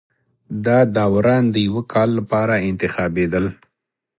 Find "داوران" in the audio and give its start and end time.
0.95-1.43